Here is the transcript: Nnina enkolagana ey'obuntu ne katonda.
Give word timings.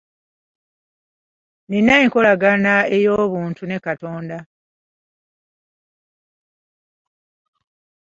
Nnina 1.63 1.93
enkolagana 2.03 2.73
ey'obuntu 2.97 3.63
ne 3.67 3.77
katonda. 3.85 4.39